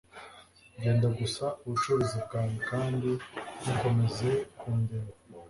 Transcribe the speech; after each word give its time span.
Genda 0.81 1.07
gusa 1.19 1.45
ubucuruzi 1.63 2.17
bwawe 2.25 2.55
kandi 2.69 3.09
ntukomeze 3.61 4.29
kundeba. 4.59 5.11